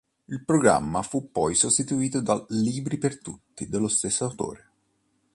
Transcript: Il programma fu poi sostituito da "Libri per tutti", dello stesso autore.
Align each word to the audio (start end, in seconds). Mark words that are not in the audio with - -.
Il 0.25 0.43
programma 0.43 1.03
fu 1.03 1.29
poi 1.31 1.53
sostituito 1.53 2.21
da 2.21 2.43
"Libri 2.49 2.97
per 2.97 3.21
tutti", 3.21 3.69
dello 3.69 3.87
stesso 3.87 4.25
autore. 4.25 4.69